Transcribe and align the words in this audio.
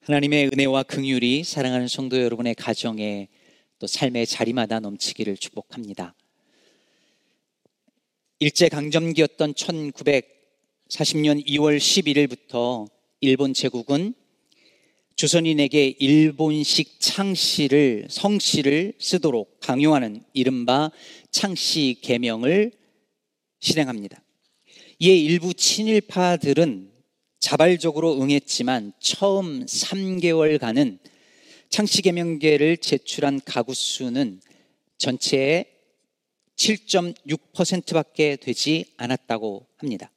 하나님의 0.00 0.50
은혜와 0.52 0.84
긍휼이 0.84 1.44
사랑하는 1.44 1.88
성도 1.88 2.20
여러분의 2.20 2.54
가정에 2.54 3.28
또 3.78 3.86
삶의 3.86 4.26
자리마다 4.26 4.80
넘치기를 4.80 5.36
축복합니다. 5.36 6.14
일제 8.38 8.68
강점기였던 8.68 9.54
1940년 9.54 11.46
2월 11.46 11.78
11일부터 11.78 12.88
일본 13.20 13.54
제국은 13.54 14.14
조선인에게 15.16 15.96
일본식 15.98 17.00
창시를 17.00 18.06
성씨를 18.10 18.92
쓰도록 19.00 19.60
강요하는 19.60 20.22
이른바 20.34 20.90
창씨 21.30 22.00
개명을 22.02 22.72
실행합니다. 23.60 24.22
이에 24.98 25.16
일부 25.16 25.54
친일파들은 25.54 26.95
자발적으로 27.46 28.20
응했지만 28.20 28.92
처음 28.98 29.64
3개월간은 29.66 30.98
창씨개명계를 31.68 32.78
제출한 32.78 33.40
가구 33.44 33.72
수는 33.72 34.40
전체의 34.98 35.66
7.6%밖에 36.56 38.34
되지 38.34 38.86
않았다고 38.96 39.64
합니다. 39.76 40.10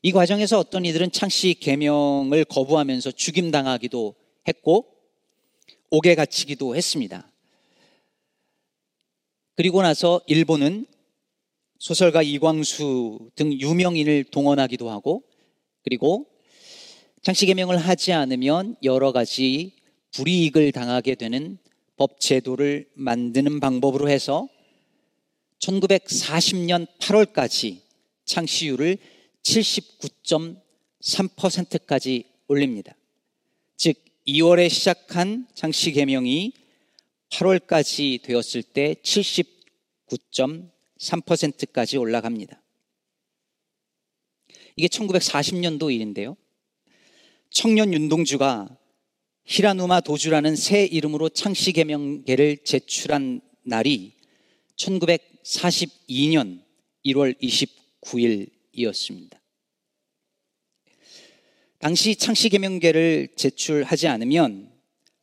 이 0.00 0.10
과정에서 0.12 0.58
어떤 0.58 0.86
이들은 0.86 1.12
창씨 1.12 1.56
개명을 1.60 2.46
거부하면서 2.46 3.10
죽임당하기도 3.10 4.14
했고 4.48 4.86
옥에 5.90 6.14
갇히기도 6.14 6.74
했습니다. 6.74 7.30
그리고 9.56 9.82
나서 9.82 10.22
일본은 10.26 10.86
소설가 11.78 12.22
이광수 12.22 13.28
등 13.34 13.52
유명인을 13.52 14.24
동원하기도 14.30 14.88
하고 14.88 15.27
그리고 15.88 16.26
창씨 17.22 17.46
개명을 17.46 17.78
하지 17.78 18.12
않으면 18.12 18.76
여러 18.82 19.10
가지 19.10 19.72
불이익을 20.12 20.72
당하게 20.72 21.14
되는 21.14 21.56
법 21.96 22.20
제도를 22.20 22.90
만드는 22.92 23.58
방법으로 23.58 24.10
해서 24.10 24.50
1940년 25.60 26.86
8월까지 26.98 27.78
창시율을 28.26 28.98
79.3%까지 29.42 32.24
올립니다. 32.48 32.94
즉 33.78 33.96
2월에 34.26 34.68
시작한 34.68 35.46
창씨 35.54 35.92
개명이 35.92 36.52
8월까지 37.30 38.20
되었을 38.20 38.62
때 38.62 38.94
79.3%까지 39.02 41.96
올라갑니다. 41.96 42.60
이게 44.78 44.86
1940년도 44.86 45.92
일인데요. 45.92 46.36
청년 47.50 47.92
윤동주가 47.92 48.78
히라누마 49.44 50.02
도주라는 50.02 50.54
새 50.54 50.84
이름으로 50.84 51.30
창씨 51.30 51.72
개명계를 51.72 52.58
제출한 52.58 53.40
날이 53.64 54.12
1942년 54.76 56.62
1월 57.04 57.36
29일이었습니다. 57.42 59.38
당시 61.80 62.14
창씨 62.14 62.48
개명계를 62.50 63.30
제출하지 63.34 64.06
않으면 64.06 64.70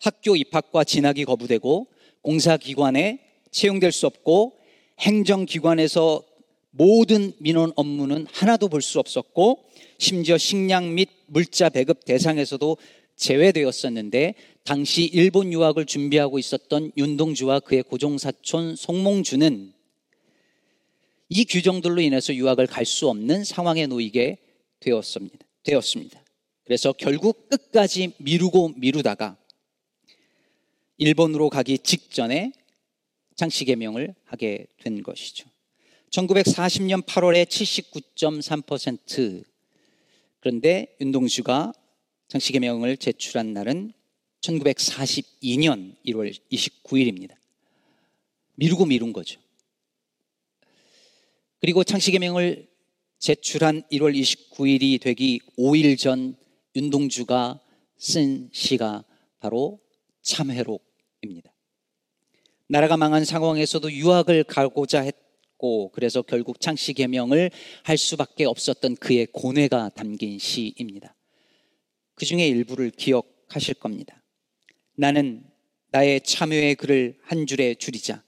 학교 0.02 0.36
입학과 0.36 0.84
진학이 0.84 1.24
거부되고 1.24 1.88
공사기관에 2.24 3.22
채용될 3.52 3.94
수 3.94 4.06
없고 4.06 4.60
행정기관에서 5.00 6.35
모든 6.78 7.34
민원 7.40 7.72
업무는 7.76 8.28
하나도 8.32 8.68
볼 8.68 8.82
수 8.82 9.00
없었고 9.00 9.64
심지어 9.98 10.38
식량 10.38 10.94
및 10.94 11.10
물자 11.28 11.70
배급 11.70 12.04
대상에서도 12.06 12.78
제외되었었는데 13.16 14.36
당시 14.64 15.06
일본 15.06 15.54
유학을 15.54 15.86
준비하고 15.86 16.38
있었던 16.38 16.92
윤동주와 16.98 17.62
그의 17.62 17.84
고종사촌 17.84 18.76
송몽주는 18.76 19.74
이 21.30 21.46
규정들로 21.46 22.02
인해서 22.02 22.36
유학을 22.36 22.68
갈 22.68 22.86
수 22.86 23.08
없는 23.10 23.44
상황에 23.46 23.88
놓이게 23.88 24.38
되었습니다. 24.82 25.38
되었습니다. 25.64 26.24
그래서 26.66 26.94
결국 26.94 27.48
끝까지 27.50 28.14
미루고 28.18 28.74
미루다가 28.76 29.38
일본으로 30.98 31.50
가기 31.50 31.80
직전에 31.80 32.52
장시개명을 33.36 34.14
하게 34.26 34.68
된 34.84 35.04
것이죠. 35.04 35.48
1940년 36.16 37.06
8월에 37.06 37.46
79.3% 37.46 39.44
그런데 40.40 40.96
윤동주가 41.02 41.74
장시개명을 42.30 42.96
제출한 42.98 43.52
날은 43.54 43.92
1942년 44.42 45.96
1월 46.06 46.34
29일입니다. 46.52 47.36
미루고 48.56 48.86
미룬 48.86 49.12
거죠. 49.12 49.42
그리고 51.60 51.84
창시개명을 51.84 52.68
제출한 53.20 53.84
1월 53.92 54.16
29일이 54.16 55.02
되기 55.02 55.42
5일 55.58 55.98
전 55.98 56.38
윤동주가 56.76 57.60
쓴 57.98 58.50
시가 58.54 59.04
바로 59.40 59.80
참회록입니다. 60.22 61.52
나라가 62.68 62.96
망한 62.98 63.26
상황에서도 63.26 63.92
유학을 63.92 64.46
가고자 64.46 65.02
했 65.02 65.25
고 65.58 65.90
그래서 65.94 66.22
결국 66.22 66.60
창씨 66.60 66.94
개명을 66.94 67.52
할 67.84 67.98
수밖에 67.98 68.46
없었던 68.46 68.96
그의 68.98 69.28
고뇌가 69.32 69.90
담긴 69.96 70.38
시입니다. 70.38 71.16
그 72.14 72.26
중에 72.26 72.48
일부를 72.48 72.92
기억하실 72.92 73.76
겁니다. 73.76 74.22
나는 74.96 75.44
나의 75.92 76.22
참여의 76.22 76.76
글을 76.76 77.18
한 77.24 77.48
줄에 77.48 77.76
줄이자 77.76 78.24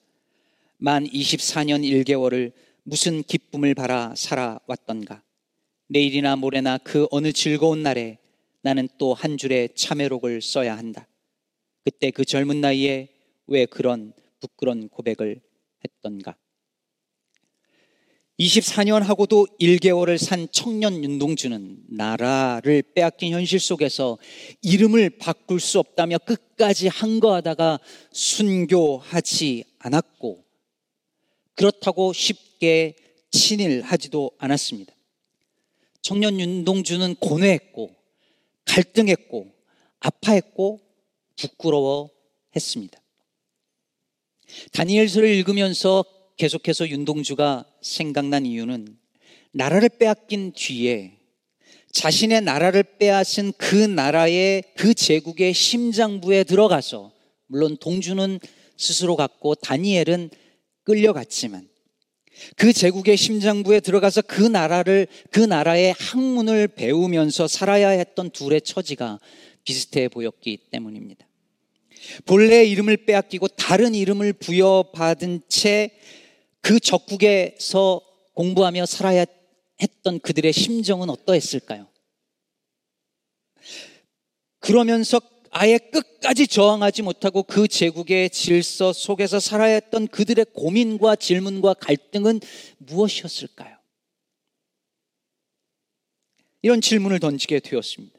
만 0.78 1.06
24년 1.06 1.84
1개월을 1.84 2.54
무슨 2.84 3.24
기쁨을 3.24 3.74
바라 3.74 4.14
살아왔던가 4.16 5.24
내일이나 5.88 6.36
모레나 6.36 6.78
그 6.80 7.08
어느 7.12 7.32
즐거운 7.32 7.84
날에 7.84 8.20
나는 8.62 8.88
또 8.98 9.14
한 9.14 9.38
줄의 9.38 9.70
참회록을 9.76 10.42
써야 10.42 10.78
한다. 10.78 11.08
그때 11.84 12.12
그 12.12 12.26
젊은 12.26 12.60
나이에 12.60 13.10
왜 13.48 13.66
그런 13.66 14.14
부끄러운 14.42 14.90
고백을 14.90 15.40
했던가? 15.84 16.36
24년 18.40 19.02
하고도 19.02 19.48
1개월을 19.60 20.20
산 20.20 20.48
청년 20.52 21.04
윤동주는 21.04 21.86
나라를 21.90 22.84
빼앗긴 22.94 23.34
현실 23.34 23.60
속에서 23.60 24.20
이름을 24.62 25.18
바꿀 25.18 25.60
수 25.60 25.80
없다며 25.80 26.20
끝까지 26.20 26.88
한거하다가 26.88 27.80
순교하지 28.12 29.64
않았고 29.80 30.46
그렇다고 31.56 32.14
쉽게 32.14 32.96
친일하지도 33.32 34.32
않았습니다. 34.38 34.94
청년 36.02 36.40
윤동주는 36.40 37.16
고뇌했고 37.16 37.90
갈등했고 38.66 39.52
아파했고 40.00 40.80
부끄러워했습니다. 41.38 43.02
다니엘서를 44.74 45.28
읽으면서 45.30 46.06
계속해서 46.38 46.88
윤동주가 46.90 47.66
생각난 47.82 48.46
이유는 48.46 48.98
나라를 49.52 49.90
빼앗긴 49.90 50.54
뒤에 50.54 51.14
자신의 51.92 52.42
나라를 52.42 52.84
빼앗은 53.00 53.54
그 53.58 53.76
나라의 53.76 54.64
그 54.76 54.94
제국의 54.94 55.54
심장부에 55.54 56.44
들어가서 56.44 57.12
물론 57.48 57.76
동주는 57.78 58.40
스스로 58.78 59.16
갔고 59.16 59.56
다니엘은 59.56 60.30
끌려갔지만 60.84 61.68
그 62.56 62.72
제국의 62.72 63.18
심장부에 63.18 63.80
들어가서 63.80 64.22
그 64.22 64.44
나라를 64.44 65.08
그 65.32 65.40
나라의 65.40 65.96
학문을 65.98 66.68
배우면서 66.68 67.48
살아야 67.48 67.90
했던 67.90 68.30
둘의 68.30 68.62
처지가 68.62 69.20
비슷해 69.64 70.08
보였기 70.08 70.58
때문입니다. 70.70 71.26
본래 72.26 72.64
이름을 72.64 73.06
빼앗기고 73.06 73.48
다른 73.50 73.96
이름을 73.96 74.34
부여받은 74.34 75.42
채 75.50 75.98
그 76.62 76.80
적국에서 76.80 78.02
공부하며 78.34 78.86
살아야 78.86 79.26
했던 79.82 80.20
그들의 80.20 80.54
심정은 80.54 81.10
어떠했을까요? 81.10 81.88
그러면서 84.60 85.22
아예 85.52 85.78
끝까지 85.78 86.48
저항하지 86.48 87.02
못하고 87.02 87.44
그 87.44 87.68
제국의 87.68 88.30
질서 88.30 88.94
속에서 88.94 89.40
살아야 89.40 89.76
했던 89.76 90.08
그들의 90.08 90.46
고민과 90.54 91.16
질문과 91.16 91.74
갈등은 91.76 92.42
무엇이었을까요? 92.78 93.78
이런 96.62 96.82
질문을 96.82 97.20
던지게 97.20 97.60
되었습니다. 97.62 98.18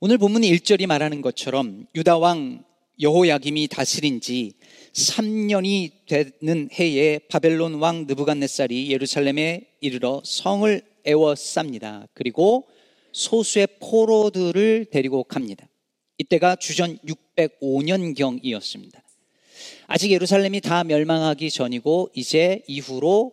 오늘 0.00 0.18
본문 0.18 0.42
1절이 0.42 0.86
말하는 0.86 1.22
것처럼 1.22 1.86
유다 1.94 2.18
왕 2.18 2.64
여호야김이 3.00 3.68
다스린 3.68 4.20
지 4.20 4.54
3년이 4.92 5.90
되는 6.06 6.68
해에 6.78 7.18
바벨론 7.30 7.74
왕 7.74 8.06
느부갓네살이 8.06 8.90
예루살렘에 8.90 9.68
이르러 9.80 10.20
성을 10.24 10.82
에워쌉니다. 11.04 12.08
그리고 12.14 12.68
소수의 13.12 13.68
포로들을 13.80 14.86
데리고 14.90 15.24
갑니다. 15.24 15.66
이때가 16.18 16.56
주전 16.56 16.98
605년경이었습니다. 16.98 19.00
아직 19.86 20.10
예루살렘이 20.10 20.60
다 20.60 20.84
멸망하기 20.84 21.50
전이고 21.50 22.10
이제 22.14 22.62
이후로 22.66 23.32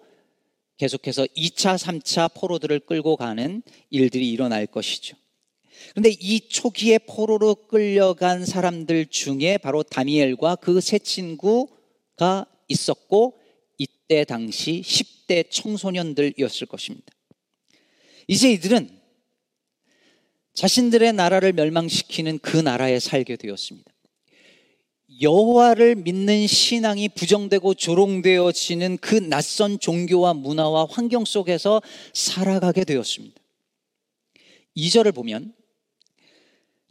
계속해서 0.77 1.25
2차, 1.25 1.77
3차 1.77 2.33
포로들을 2.33 2.79
끌고 2.81 3.17
가는 3.17 3.61
일들이 3.89 4.31
일어날 4.31 4.65
것이죠. 4.65 5.17
그런데 5.91 6.09
이 6.19 6.47
초기에 6.49 6.99
포로로 6.99 7.55
끌려간 7.55 8.45
사람들 8.45 9.07
중에 9.07 9.57
바로 9.57 9.83
다니엘과 9.83 10.57
그 10.57 10.79
세 10.81 10.99
친구가 10.99 12.45
있었고 12.67 13.39
이때 13.77 14.23
당시 14.23 14.81
10대 14.83 15.49
청소년들이었을 15.49 16.67
것입니다. 16.67 17.07
이제 18.27 18.51
이들은 18.51 18.89
자신들의 20.53 21.13
나라를 21.13 21.53
멸망시키는 21.53 22.39
그 22.39 22.57
나라에 22.57 22.99
살게 22.99 23.35
되었습니다. 23.35 23.91
여호와를 25.21 25.95
믿는 25.95 26.47
신앙이 26.47 27.09
부정되고 27.09 27.73
조롱되어지는 27.73 28.97
그 28.97 29.15
낯선 29.15 29.79
종교와 29.79 30.33
문화와 30.33 30.87
환경 30.89 31.25
속에서 31.25 31.81
살아가게 32.13 32.83
되었습니다. 32.83 33.41
2절을 34.77 35.13
보면 35.15 35.53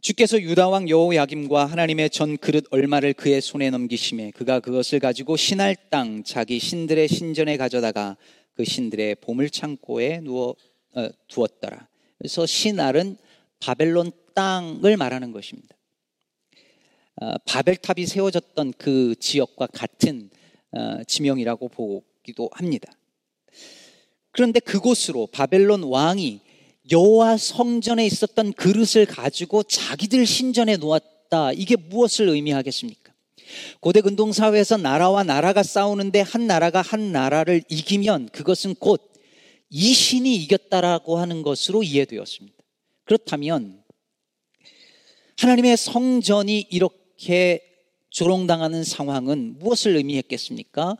주께서 0.01 0.41
유다 0.41 0.69
왕 0.69 0.87
여호야김과 0.87 1.65
하나님의 1.65 2.09
전 2.09 2.37
그릇 2.37 2.65
얼마를 2.71 3.13
그의 3.13 3.41
손에 3.41 3.69
넘기심에 3.69 4.31
그가 4.31 4.61
그것을 4.61 4.99
가지고 4.99 5.35
신할 5.35 5.75
땅 5.89 6.23
자기 6.23 6.57
신들의 6.57 7.09
신전에 7.09 7.57
가져다가 7.57 8.15
그 8.53 8.63
신들의 8.63 9.15
보물 9.15 9.49
창고에 9.49 10.21
누워 10.21 10.55
어, 10.93 11.09
두었더라. 11.27 11.87
그래서 12.17 12.45
신알은 12.45 13.17
바벨론 13.59 14.13
땅을 14.35 14.95
말하는 14.95 15.33
것입니다. 15.33 15.75
어, 17.21 17.37
바벨탑이 17.45 18.05
세워졌던 18.05 18.75
그 18.77 19.15
지역과 19.19 19.67
같은 19.67 20.29
어, 20.71 21.03
지명이라고 21.03 21.67
보기도 21.67 22.49
합니다. 22.53 22.89
그런데 24.31 24.61
그곳으로 24.61 25.27
바벨론 25.27 25.83
왕이 25.83 26.39
여호와 26.91 27.37
성전에 27.37 28.05
있었던 28.05 28.53
그릇을 28.53 29.05
가지고 29.05 29.63
자기들 29.63 30.25
신전에 30.25 30.77
놓았다. 30.77 31.53
이게 31.53 31.75
무엇을 31.75 32.29
의미하겠습니까? 32.29 33.13
고대 33.79 34.01
근동 34.01 34.31
사회에서 34.31 34.77
나라와 34.77 35.23
나라가 35.23 35.63
싸우는데 35.63 36.21
한 36.21 36.47
나라가 36.47 36.81
한 36.81 37.11
나라를 37.11 37.63
이기면 37.69 38.29
그것은 38.29 38.75
곧 38.75 39.09
이 39.69 39.93
신이 39.93 40.35
이겼다라고 40.35 41.17
하는 41.17 41.43
것으로 41.43 41.83
이해되었습니다. 41.83 42.57
그렇다면 43.03 43.83
하나님의 45.37 45.77
성전이 45.77 46.67
이렇게 46.71 47.61
조롱당하는 48.09 48.83
상황은 48.83 49.59
무엇을 49.59 49.95
의미했겠습니까? 49.95 50.97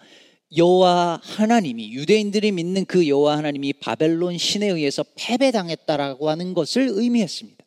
여호와 0.56 1.22
하나님이 1.24 1.94
유대인들이 1.94 2.52
믿는 2.52 2.86
그 2.86 3.08
여호와 3.08 3.38
하나님이 3.38 3.74
바벨론 3.74 4.38
신에 4.38 4.68
의해서 4.68 5.06
패배당했다라고 5.16 6.30
하는 6.30 6.54
것을 6.54 6.88
의미했습니다. 6.92 7.64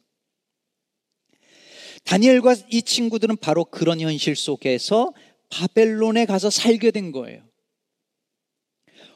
다니엘과 2.04 2.56
이 2.70 2.82
친구들은 2.82 3.36
바로 3.36 3.64
그런 3.64 4.00
현실 4.00 4.34
속에서 4.34 5.12
바벨론에 5.48 6.26
가서 6.26 6.50
살게 6.50 6.90
된 6.90 7.12
거예요. 7.12 7.44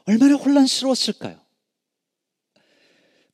얼마나 0.05 0.35
혼란스러웠을까요? 0.35 1.41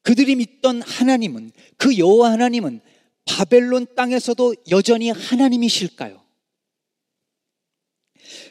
그들이 0.02 0.36
믿던 0.36 0.82
하나님은 0.82 1.52
그 1.78 1.98
여호와 1.98 2.32
하나님은 2.32 2.82
바벨론 3.26 3.86
땅에서도 3.96 4.56
여전히 4.72 5.12
하나님이실까요? 5.12 6.22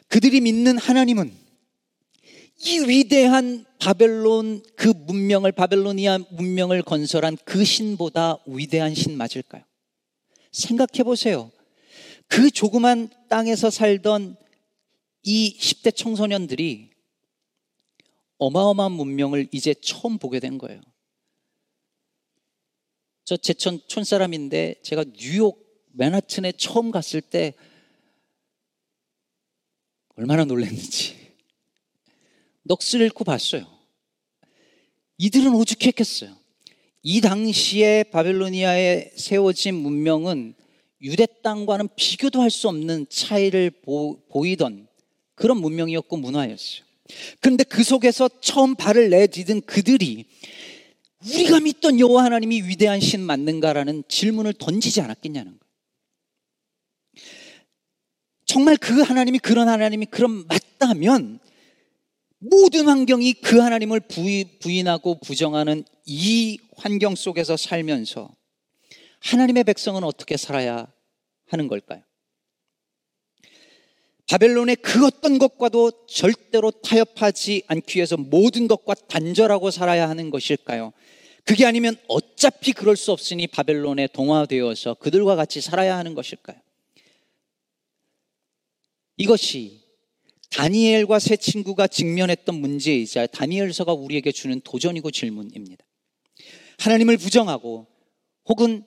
그들이 0.09 0.41
믿는 0.41 0.79
하나님은 0.79 1.42
이 2.65 2.79
위대한 2.87 3.67
바벨론 3.81 4.63
그 4.77 4.89
문명을 4.89 5.51
바벨로니아 5.51 6.19
문명을 6.31 6.83
건설한 6.83 7.37
그 7.45 7.65
신보다 7.65 8.39
위대한 8.47 8.95
신 8.95 9.17
맞을까요? 9.17 9.65
생각해 10.53 11.03
보세요. 11.05 11.51
그 12.29 12.51
조그만 12.51 13.11
땅에서 13.29 13.69
살던 13.69 14.37
이 15.25 15.59
10대 15.59 15.95
청소년들이 15.97 16.91
어마어마한 18.39 18.93
문명을 18.93 19.49
이제 19.51 19.75
처음 19.75 20.19
보게 20.19 20.39
된 20.39 20.59
거예요. 20.59 20.81
저 23.25 23.37
제천 23.37 23.81
촌 23.89 24.05
사람인데 24.05 24.77
제가 24.83 25.05
뉴욕 25.17 25.65
맨하튼에 25.93 26.53
처음 26.53 26.91
갔을 26.91 27.21
때 27.21 27.55
얼마나 30.15 30.45
놀랐는지 30.45 31.22
넋을 32.65 33.01
잃고 33.03 33.25
봤어요. 33.25 33.67
이들은 35.19 35.55
오죽했겠어요. 35.55 36.37
이 37.03 37.21
당시에 37.21 38.05
바벨로니아에 38.05 39.13
세워진 39.17 39.75
문명은 39.75 40.55
유대 41.03 41.27
땅과는 41.43 41.89
비교도 41.97 42.41
할 42.41 42.51
수 42.51 42.69
없는 42.69 43.07
차이를 43.09 43.71
보, 43.71 44.21
보이던 44.29 44.87
그런 45.35 45.61
문명이었고 45.61 46.17
문화였어요. 46.17 46.85
그런데 47.41 47.65
그 47.65 47.83
속에서 47.83 48.29
처음 48.41 48.77
발을 48.77 49.11
내디딘 49.11 49.63
그들이 49.63 50.27
우리가 51.25 51.61
믿던 51.61 51.99
여호와 51.99 52.25
하나님이 52.25 52.63
위대한 52.63 53.01
신 53.01 53.21
맞는가라는 53.21 54.05
질문을 54.09 54.55
던지지 54.55 55.01
않았겠냐는 55.01 55.59
거예요. 55.59 55.63
정말 58.45 58.77
그 58.77 59.01
하나님이 59.01 59.39
그런 59.39 59.69
하나님이 59.69 60.07
그런 60.07 60.47
맞다면 60.47 61.41
모든 62.45 62.89
환경이 62.89 63.35
그 63.35 63.61
하나님을 63.61 64.01
부인하고 64.61 65.21
부정하는 65.21 65.85
이 66.05 66.59
환경 66.77 67.15
속에서 67.15 67.57
살면서 67.57 68.35
하나님의 69.21 69.63
백성은 69.63 70.03
어떻게 70.03 70.37
살아야 70.37 70.93
하는 71.47 71.69
걸까요? 71.69 72.03
바벨론의 74.29 74.77
그 74.77 75.07
어떤 75.07 75.39
것과도 75.39 76.07
절대로 76.09 76.73
타협하지 76.73 77.63
않기 77.69 77.99
위해서 77.99 78.17
모든 78.17 78.67
것과 78.67 78.95
단절하고 78.95 79.71
살아야 79.71 80.09
하는 80.09 80.31
것일까요? 80.31 80.93
그게 81.45 81.65
아니면 81.65 81.97
어차피 82.09 82.73
그럴 82.73 82.97
수 82.97 83.13
없으니 83.13 83.47
바벨론에 83.47 84.09
동화되어서 84.09 84.95
그들과 84.95 85.37
같이 85.37 85.61
살아야 85.61 85.97
하는 85.97 86.15
것일까요? 86.15 86.57
이것이 89.17 89.82
다니엘과 90.53 91.19
세 91.19 91.37
친구가 91.37 91.87
직면했던 91.87 92.55
문제이자 92.55 93.27
다니엘서가 93.27 93.93
우리에게 93.95 94.33
주는 94.33 94.61
도전이고 94.61 95.11
질문입니다. 95.11 95.85
하나님을 96.79 97.17
부정하고 97.17 97.87
혹은 98.47 98.85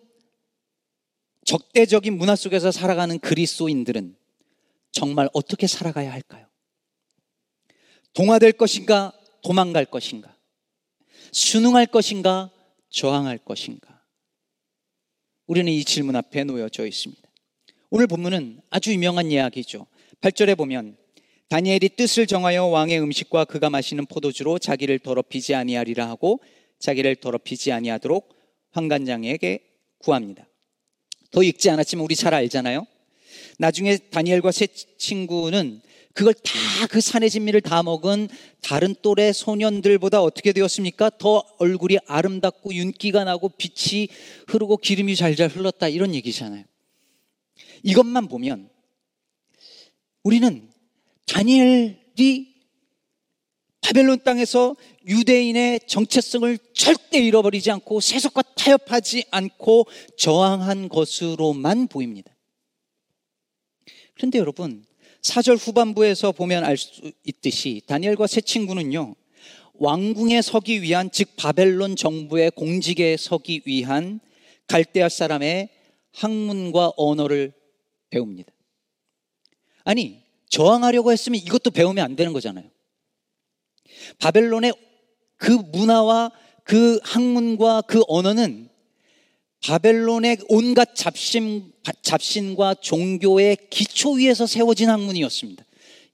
적대적인 1.46 2.18
문화 2.18 2.36
속에서 2.36 2.72
살아가는 2.72 3.18
그리스도인들은 3.20 4.16
정말 4.92 5.30
어떻게 5.34 5.68
살아가야 5.68 6.12
할까요? 6.12 6.48
동화될 8.14 8.54
것인가? 8.54 9.14
도망갈 9.44 9.86
것인가? 9.86 10.36
순응할 11.32 11.88
것인가? 11.88 12.52
저항할 12.90 13.38
것인가? 13.40 14.04
우리는 15.48 15.72
이 15.72 15.84
질문 15.84 16.16
앞에 16.16 16.44
놓여져 16.44 16.88
있습니다. 16.88 17.22
오늘 17.90 18.08
본문은 18.08 18.62
아주 18.70 18.94
유명한 18.94 19.32
이야기죠. 19.32 19.88
8절에 20.22 20.58
보면 20.58 20.98
다니엘이 21.50 21.90
뜻을 21.96 22.28
정하여 22.28 22.66
왕의 22.66 23.00
음식과 23.02 23.46
그가 23.46 23.70
마시는 23.70 24.06
포도주로 24.08 24.60
자기를 24.60 25.00
더럽히지 25.00 25.56
아니하리라 25.56 26.10
하고 26.10 26.40
자기를 26.80 27.18
더럽히지 27.18 27.72
아니하도록 27.72 28.36
황관장에게 28.72 29.60
구합니다. 30.00 30.48
더 31.32 31.44
읽지 31.44 31.70
않았지만 31.70 32.04
우리 32.04 32.16
잘 32.16 32.34
알잖아요. 32.34 32.86
나중에 33.60 33.98
다니엘과 33.98 34.52
세 34.52 34.68
친구는 34.68 35.82
그걸 36.14 36.34
다 36.34 36.66
그 36.88 37.02
산의 37.02 37.30
진미를 37.30 37.62
다 37.62 37.84
먹은 37.84 38.28
다른 38.62 38.96
또래 39.02 39.32
소년들보다 39.32 40.22
어떻게 40.22 40.52
되었습니까? 40.52 41.12
더 41.18 41.44
얼굴이 41.58 41.98
아름답고 42.06 42.74
윤기가 42.74 43.24
나고 43.24 43.50
빛이 43.50 44.08
흐르고 44.48 44.78
기름이 44.78 45.16
잘잘 45.16 45.50
흘렀다 45.50 45.88
이런 45.88 46.14
얘기잖아요. 46.16 46.64
이것만 47.84 48.28
보면 48.28 48.70
우리는 50.24 50.70
다니엘이 51.28 52.56
바벨론 53.82 54.20
땅에서 54.24 54.76
유대인의 55.08 55.82
정체성을 55.88 56.58
절대 56.74 57.20
잃어버리지 57.20 57.70
않고 57.70 58.00
세속과 58.00 58.42
타협하지 58.56 59.26
않고 59.30 59.86
저항한 60.18 60.90
것으로만 60.90 61.88
보입니다. 61.88 62.36
그런데 64.16 64.40
여러분, 64.40 64.86
4절 65.22 65.58
후반부에서 65.60 66.32
보면 66.32 66.64
알 66.64 66.78
수 66.78 67.12
있듯이 67.24 67.82
다니엘과 67.86 68.28
세 68.28 68.42
친구는요, 68.42 69.16
왕궁에 69.76 70.42
서기 70.42 70.82
위한, 70.82 71.12
즉 71.12 71.36
바벨론 71.36 71.96
정부의 71.96 72.52
공직에 72.52 73.18
서기 73.18 73.62
위한 73.66 74.20
갈대아 74.68 75.10
사람의 75.10 75.70
학문과 76.14 76.94
언어를 76.98 77.54
배웁니다. 78.10 78.52
아니, 79.84 80.25
저항하려고 80.56 81.12
했으면 81.12 81.42
이것도 81.42 81.72
배우면 81.72 82.04
안 82.04 82.16
되는 82.16 82.32
거잖아요. 82.32 82.64
바벨론의 84.20 84.74
그 85.36 85.52
문화와 85.52 86.32
그 86.64 86.98
학문과 87.04 87.82
그 87.82 88.02
언어는 88.08 88.70
바벨론의 89.66 90.38
온갖 90.48 90.96
잡신, 90.96 91.74
잡신과 92.02 92.76
종교의 92.76 93.58
기초 93.70 94.14
위에서 94.14 94.48
세워진 94.48 94.90
학문이었습니다. 94.90 95.66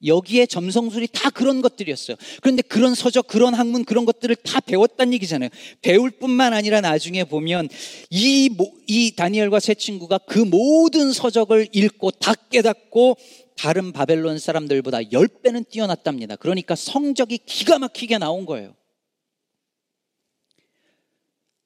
여기에 0.04 0.48
점성술이 0.48 1.08
다 1.12 1.30
그런 1.30 1.62
것들이었어요. 1.62 2.18
그런데 2.42 2.64
그런 2.64 2.96
서적, 2.96 3.28
그런 3.28 3.54
학문, 3.54 3.86
그런 3.86 4.06
것들을 4.06 4.36
다 4.38 4.60
배웠다는 4.60 5.14
얘기잖아요. 5.14 5.50
배울 5.82 6.10
뿐만 6.10 6.54
아니라 6.54 6.82
나중에 6.82 7.24
보면 7.24 7.70
이, 8.10 8.50
이 8.88 9.16
다니엘과 9.16 9.60
세 9.60 9.76
친구가 9.76 10.20
그 10.20 10.40
모든 10.40 11.12
서적을 11.14 11.70
읽고 11.72 12.12
다 12.12 12.34
깨닫고 12.34 13.18
다른 13.58 13.92
바벨론 13.92 14.40
사람들보다 14.40 15.00
10배는 15.00 15.70
뛰어났답니다. 15.70 16.36
그러니까 16.36 16.76
성적이 16.76 17.40
기가 17.40 17.80
막히게 17.80 18.18
나온 18.18 18.46
거예요. 18.46 18.76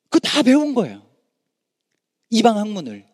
그 0.09 0.19
다 0.19 0.43
배운 0.43 0.73
거예요. 0.73 1.05
이방 2.29 2.57
학문을. 2.57 3.05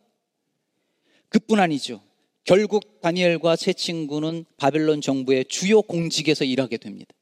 그뿐 1.29 1.59
아니죠. 1.59 2.01
결국 2.43 3.01
다니엘과 3.01 3.55
세 3.55 3.73
친구는 3.73 4.45
바벨론 4.57 5.01
정부의 5.01 5.45
주요 5.45 5.81
공직에서 5.81 6.45
일하게 6.45 6.77
됩니다. 6.77 7.13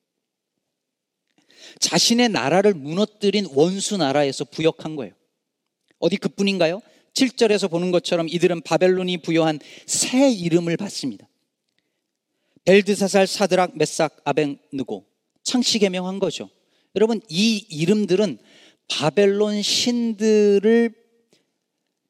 자신의 1.80 2.30
나라를 2.30 2.74
무너뜨린 2.74 3.48
원수 3.54 3.96
나라에서 3.96 4.44
부역한 4.44 4.98
거예요. 4.98 5.14
어디 6.00 6.18
그뿐인가요? 6.18 6.82
7절에서 7.14 7.70
보는 7.70 7.92
것처럼 7.92 8.28
이들은 8.28 8.62
바벨론이 8.62 9.20
부여한 9.20 9.60
새 9.86 10.30
이름을 10.30 10.76
받습니다. 10.76 11.29
벨드사살, 12.66 13.28
사드락, 13.28 13.78
메삭, 13.78 14.22
아벤느고 14.24 15.06
창씨 15.44 15.80
개명한 15.80 16.20
거죠. 16.20 16.50
여러분 16.96 17.22
이 17.30 17.58
이름들은 17.70 18.40
바벨론 18.88 19.62
신들을 19.62 20.94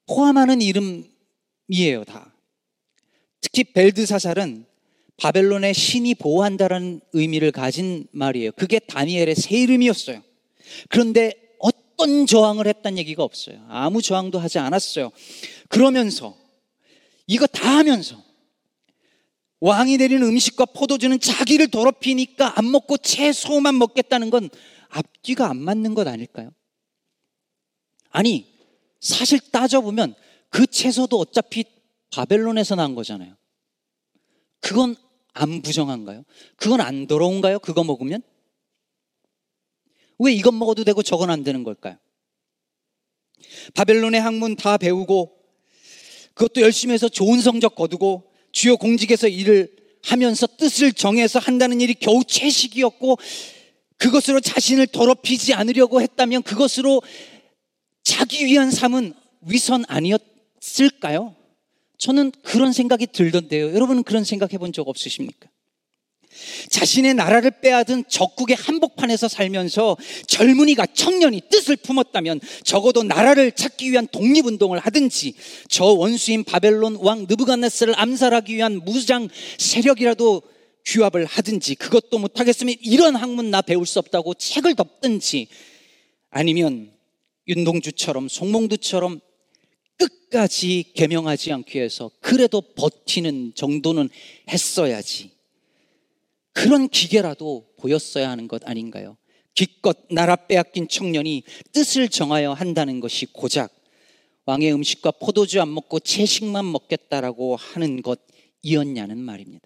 포함하는 0.08 0.62
이름이에요, 0.62 2.03
다. 2.06 2.34
특히 3.41 3.63
벨드사살은 3.63 4.65
바벨론의 5.18 5.74
신이 5.74 6.15
보호한다라는 6.15 7.01
의미를 7.13 7.51
가진 7.51 8.08
말이에요. 8.12 8.53
그게 8.53 8.79
다니엘의 8.79 9.36
새 9.36 9.58
이름이었어요. 9.58 10.24
그런데 10.89 11.34
어떤 11.60 12.25
저항을 12.25 12.68
했다는 12.68 12.98
얘기가 12.98 13.24
없어요. 13.24 13.63
아무 13.68 14.01
저항도 14.01 14.39
하지 14.39 14.60
않았어요. 14.60 15.12
그러면서 15.68 16.36
이거 17.27 17.46
다 17.48 17.77
하면서 17.77 18.24
왕이 19.61 19.97
내린 19.97 20.23
음식과 20.23 20.65
포도주는 20.65 21.19
자기를 21.19 21.69
더럽히니까 21.69 22.57
안 22.57 22.71
먹고 22.71 22.97
채소만 22.97 23.77
먹겠다는 23.77 24.29
건 24.29 24.49
앞뒤가 24.89 25.49
안 25.49 25.57
맞는 25.57 25.95
것 25.95 26.07
아닐까요? 26.07 26.51
아니, 28.09 28.47
사실 28.99 29.39
따져보면 29.39 30.15
그 30.49 30.65
채소도 30.65 31.19
어차피 31.19 31.65
바벨론에서 32.11 32.75
난 32.75 32.95
거잖아요. 32.95 33.35
그건 34.61 34.95
안 35.33 35.61
부정한가요? 35.61 36.23
그건 36.55 36.81
안 36.81 37.07
더러운가요? 37.07 37.59
그거 37.59 37.83
먹으면? 37.83 38.21
왜 40.19 40.33
이것 40.33 40.53
먹어도 40.53 40.83
되고 40.83 41.01
저건 41.03 41.29
안 41.29 41.43
되는 41.43 41.63
걸까요? 41.63 41.97
바벨론의 43.73 44.19
학문 44.19 44.55
다 44.55 44.77
배우고 44.77 45.37
그것도 46.33 46.61
열심히 46.61 46.93
해서 46.93 47.07
좋은 47.07 47.41
성적 47.41 47.75
거두고 47.75 48.28
주요 48.51 48.77
공직에서 48.77 49.27
일을 49.27 49.70
하면서 50.03 50.48
뜻을 50.48 50.94
정해서 50.94 51.39
한다는 51.39 51.82
일이 51.82 51.94
겨우 51.94 52.24
채식이었고 52.24 53.18
그것으로 53.98 54.39
자신을 54.39 54.88
더럽히지 54.88 55.53
않으려고 55.53 56.01
했다면 56.01 56.44
그것으로 56.44 57.01
자기 58.03 58.46
위한 58.46 58.72
삶은 58.72 59.13
위선 59.41 59.84
아니었을까요? 59.88 61.36
저는 61.98 62.32
그런 62.44 62.72
생각이 62.72 63.08
들던데요. 63.08 63.74
여러분은 63.74 64.03
그런 64.03 64.24
생각 64.24 64.53
해본 64.53 64.72
적 64.72 64.88
없으십니까? 64.88 65.50
자신의 66.69 67.13
나라를 67.13 67.51
빼앗은 67.62 68.05
적국의 68.08 68.55
한복판에서 68.55 69.27
살면서 69.27 69.98
젊은이가 70.27 70.88
청년이 70.88 71.41
뜻을 71.50 71.75
품었다면 71.77 72.39
적어도 72.63 73.03
나라를 73.03 73.51
찾기 73.51 73.91
위한 73.91 74.08
독립운동을 74.08 74.79
하든지 74.79 75.34
저 75.67 75.86
원수인 75.86 76.43
바벨론 76.43 76.96
왕 76.96 77.25
느부갓네스를 77.29 78.00
암살하기 78.00 78.55
위한 78.55 78.81
무장 78.84 79.29
세력이라도 79.58 80.41
규합을 80.86 81.25
하든지 81.25 81.75
그것도 81.75 82.17
못하겠으면 82.19 82.75
이런 82.81 83.15
학문 83.15 83.51
나 83.51 83.62
배울 83.62 83.86
수 83.86 84.00
없다고 84.00 84.34
책을 84.34 84.75
덮든지 84.75 85.48
아니면 86.29 86.91
윤동주처럼 87.48 88.27
송몽두처럼 88.27 89.19
끝까지 89.98 90.93
개명하지 90.96 91.51
않기 91.51 91.77
위해서 91.77 92.10
그래도 92.22 92.62
버티는 92.62 93.53
정도는 93.55 94.10
했어야지. 94.50 95.31
그런 96.61 96.89
기계라도 96.89 97.69
보였어야 97.77 98.29
하는 98.29 98.49
것 98.49 98.67
아닌가요? 98.67 99.15
기껏 99.55 99.97
나라 100.11 100.35
빼앗긴 100.35 100.89
청년이 100.89 101.43
뜻을 101.71 102.09
정하여 102.09 102.51
한다는 102.51 102.99
것이 102.99 103.27
고작 103.27 103.73
왕의 104.43 104.73
음식과 104.73 105.11
포도주 105.11 105.61
안 105.61 105.73
먹고 105.73 106.01
채식만 106.01 106.69
먹겠다라고 106.69 107.55
하는 107.55 108.01
것이었냐는 108.01 109.19
말입니다. 109.19 109.65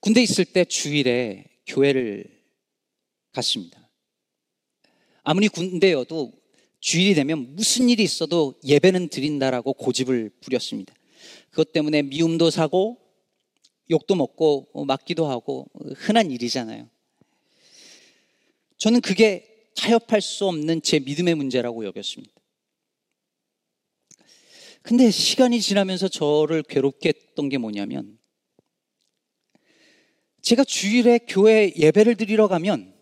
군대 0.00 0.20
있을 0.20 0.44
때 0.44 0.64
주일에 0.64 1.44
교회를 1.66 2.24
갔습니다. 3.32 3.88
아무리 5.22 5.46
군대여도 5.46 6.32
주일이 6.80 7.14
되면 7.14 7.54
무슨 7.54 7.88
일이 7.88 8.02
있어도 8.02 8.58
예배는 8.64 9.10
드린다라고 9.10 9.74
고집을 9.74 10.30
부렸습니다. 10.40 10.92
그것 11.50 11.72
때문에 11.72 12.02
미움도 12.02 12.50
사고 12.50 13.05
욕도 13.90 14.14
먹고 14.14 14.68
어, 14.72 14.84
맞기도 14.84 15.26
하고 15.26 15.68
흔한 15.96 16.30
일이잖아요. 16.30 16.88
저는 18.76 19.00
그게 19.00 19.70
타협할 19.76 20.20
수 20.20 20.46
없는 20.46 20.82
제 20.82 20.98
믿음의 20.98 21.34
문제라고 21.34 21.84
여겼습니다. 21.84 22.34
근데 24.82 25.10
시간이 25.10 25.60
지나면서 25.60 26.08
저를 26.08 26.62
괴롭게 26.62 27.08
했던 27.08 27.48
게 27.48 27.58
뭐냐면 27.58 28.18
제가 30.42 30.62
주일에 30.62 31.18
교회 31.26 31.72
예배를 31.76 32.14
드리러 32.14 32.46
가면 32.46 32.94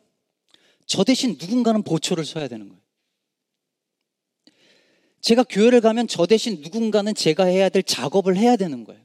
저 0.87 1.05
대신 1.05 1.37
누군가는 1.39 1.83
보초를 1.83 2.25
서야 2.25 2.49
되는 2.49 2.69
거예요. 2.69 2.83
제가 5.21 5.43
교회를 5.45 5.81
가면 5.81 6.09
저 6.09 6.27
대신 6.27 6.61
누군가는 6.63 7.15
제가 7.15 7.45
해야 7.45 7.69
될 7.69 7.83
작업을 7.83 8.37
해야 8.37 8.57
되는 8.57 8.85
거예요. 8.85 9.04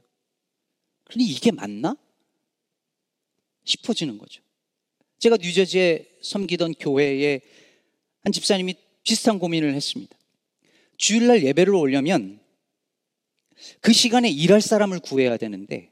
그런데 1.10 1.24
이게 1.24 1.50
맞나? 1.50 1.96
싶어지는 3.64 4.16
거죠. 4.16 4.42
제가 5.18 5.36
뉴저지에 5.36 6.18
섬기던 6.22 6.74
교회에 6.74 7.40
한 8.22 8.32
집사님이 8.32 8.74
비슷한 9.02 9.38
고민을 9.38 9.74
했습니다. 9.74 10.16
주일날 10.96 11.42
예배를 11.42 11.74
오려면 11.74 12.40
그 13.80 13.92
시간에 13.92 14.30
일할 14.30 14.60
사람을 14.60 15.00
구해야 15.00 15.36
되는데 15.36 15.90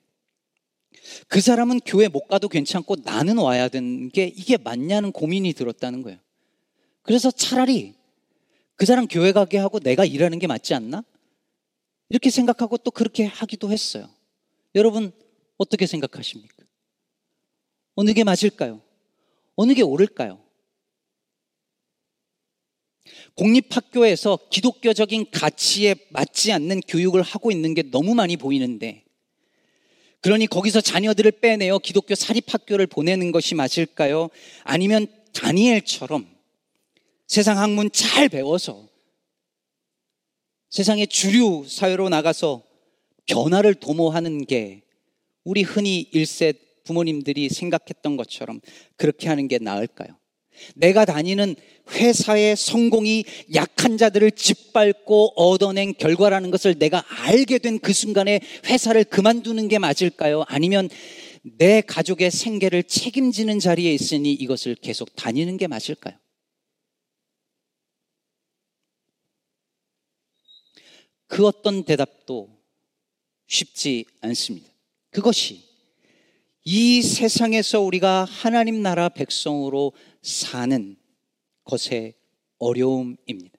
그 1.26 1.40
사람은 1.40 1.80
교회 1.80 2.08
못 2.08 2.28
가도 2.28 2.48
괜찮고 2.48 2.96
나는 3.02 3.38
와야 3.38 3.68
되는 3.68 4.08
게 4.10 4.26
이게 4.26 4.56
맞냐는 4.56 5.10
고민이 5.10 5.52
들었다는 5.52 6.02
거예요. 6.02 6.18
그래서 7.02 7.30
차라리 7.30 7.94
그 8.76 8.86
사람 8.86 9.08
교회 9.08 9.32
가게 9.32 9.58
하고 9.58 9.80
내가 9.80 10.04
일하는 10.04 10.38
게 10.38 10.46
맞지 10.46 10.74
않나? 10.74 11.02
이렇게 12.08 12.30
생각하고 12.30 12.76
또 12.78 12.90
그렇게 12.90 13.24
하기도 13.24 13.72
했어요. 13.72 14.08
여러분, 14.74 15.12
어떻게 15.56 15.86
생각하십니까? 15.86 16.64
어느 17.94 18.12
게 18.12 18.24
맞을까요? 18.24 18.82
어느 19.56 19.74
게 19.74 19.82
옳을까요? 19.82 20.40
공립학교에서 23.34 24.38
기독교적인 24.50 25.30
가치에 25.30 25.94
맞지 26.10 26.52
않는 26.52 26.80
교육을 26.82 27.22
하고 27.22 27.50
있는 27.50 27.74
게 27.74 27.82
너무 27.82 28.14
많이 28.14 28.36
보이는데, 28.36 29.04
그러니 30.20 30.46
거기서 30.46 30.80
자녀들을 30.80 31.30
빼내어 31.40 31.78
기독교 31.78 32.14
사립학교를 32.14 32.86
보내는 32.86 33.32
것이 33.32 33.54
맞을까요? 33.54 34.28
아니면 34.64 35.06
다니엘처럼 35.32 36.28
세상 37.26 37.58
학문 37.58 37.90
잘 37.92 38.28
배워서 38.28 38.88
세상의 40.70 41.06
주류 41.06 41.66
사회로 41.68 42.08
나가서 42.08 42.67
변화를 43.28 43.74
도모하는 43.74 44.44
게 44.44 44.82
우리 45.44 45.62
흔히 45.62 46.00
일세 46.12 46.52
부모님들이 46.84 47.48
생각했던 47.48 48.16
것처럼 48.16 48.60
그렇게 48.96 49.28
하는 49.28 49.46
게 49.46 49.58
나을까요? 49.58 50.08
내가 50.74 51.04
다니는 51.04 51.54
회사의 51.90 52.56
성공이 52.56 53.24
약한 53.54 53.96
자들을 53.96 54.32
짓밟고 54.32 55.34
얻어낸 55.36 55.94
결과라는 55.94 56.50
것을 56.50 56.78
내가 56.78 57.04
알게 57.26 57.58
된 57.58 57.78
그 57.78 57.92
순간에 57.92 58.40
회사를 58.66 59.04
그만두는 59.04 59.68
게 59.68 59.78
맞을까요? 59.78 60.44
아니면 60.48 60.88
내 61.42 61.80
가족의 61.80 62.30
생계를 62.30 62.82
책임지는 62.82 63.60
자리에 63.60 63.92
있으니 63.94 64.32
이것을 64.32 64.74
계속 64.74 65.14
다니는 65.14 65.56
게 65.56 65.66
맞을까요? 65.68 66.14
그 71.28 71.46
어떤 71.46 71.84
대답도 71.84 72.57
쉽지 73.48 74.04
않습니다. 74.20 74.68
그것이 75.10 75.64
이 76.64 77.02
세상에서 77.02 77.80
우리가 77.80 78.24
하나님 78.24 78.82
나라 78.82 79.08
백성으로 79.08 79.92
사는 80.22 80.96
것의 81.64 82.14
어려움입니다. 82.58 83.58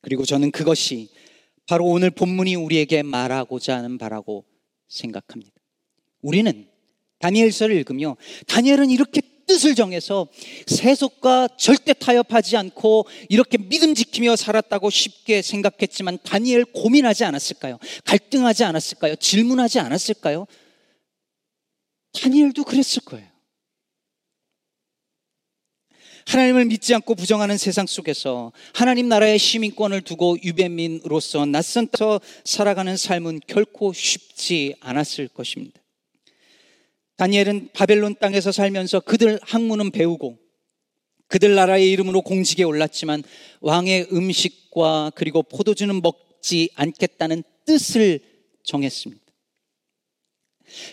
그리고 0.00 0.24
저는 0.24 0.52
그것이 0.52 1.10
바로 1.66 1.86
오늘 1.86 2.10
본문이 2.10 2.54
우리에게 2.54 3.02
말하고자 3.02 3.76
하는 3.76 3.98
바라고 3.98 4.44
생각합니다. 4.88 5.52
우리는 6.22 6.68
다니엘서를 7.18 7.76
읽으며 7.76 8.16
다니엘은 8.46 8.90
이렇게 8.90 9.20
뜻을 9.48 9.74
정해서 9.74 10.28
세속과 10.66 11.48
절대 11.56 11.92
타협하지 11.92 12.56
않고 12.56 13.06
이렇게 13.28 13.58
믿음 13.58 13.94
지키며 13.94 14.36
살았다고 14.36 14.90
쉽게 14.90 15.42
생각했지만 15.42 16.18
다니엘 16.22 16.66
고민하지 16.66 17.24
않았을까요? 17.24 17.78
갈등하지 18.04 18.62
않았을까요? 18.62 19.16
질문하지 19.16 19.80
않았을까요? 19.80 20.46
다니엘도 22.12 22.62
그랬을 22.64 23.02
거예요. 23.04 23.26
하나님을 26.26 26.66
믿지 26.66 26.94
않고 26.94 27.14
부정하는 27.14 27.56
세상 27.56 27.86
속에서 27.86 28.52
하나님 28.74 29.08
나라의 29.08 29.38
시민권을 29.38 30.02
두고 30.02 30.36
유배민으로서 30.42 31.46
낯선 31.46 31.88
데서 31.88 32.20
살아가는 32.44 32.94
삶은 32.98 33.40
결코 33.46 33.94
쉽지 33.94 34.74
않았을 34.80 35.28
것입니다. 35.28 35.80
다니엘은 37.18 37.70
바벨론 37.72 38.14
땅에서 38.14 38.52
살면서 38.52 39.00
그들 39.00 39.40
학문은 39.42 39.90
배우고 39.90 40.38
그들 41.26 41.54
나라의 41.54 41.90
이름으로 41.90 42.22
공직에 42.22 42.62
올랐지만 42.62 43.24
왕의 43.60 44.08
음식과 44.12 45.12
그리고 45.14 45.42
포도주는 45.42 46.00
먹지 46.00 46.70
않겠다는 46.74 47.42
뜻을 47.66 48.20
정했습니다. 48.62 49.22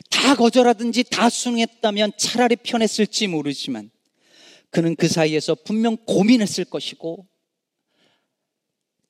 다 0.10 0.36
거절하든지 0.36 1.04
다 1.12 1.30
순응했다면 1.30 2.14
차라리 2.18 2.56
편했을지 2.56 3.28
모르지만 3.28 3.92
그는 4.72 4.96
그 4.96 5.08
사이에서 5.08 5.54
분명 5.54 5.96
고민했을 5.96 6.66
것이고 6.66 7.28